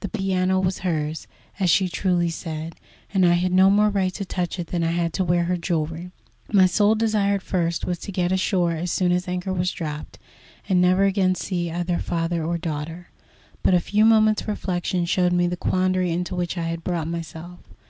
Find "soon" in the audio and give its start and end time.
8.92-9.12